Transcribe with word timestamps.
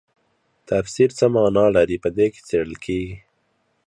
تفسیر 0.69 1.09
څه 1.19 1.25
مانا 1.33 1.65
لري 1.75 1.97
په 2.03 2.09
دې 2.17 2.27
کې 2.33 2.41
څیړل 2.47 2.75
کیږي. 2.83 3.15